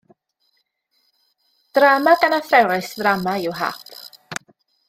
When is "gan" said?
2.23-2.37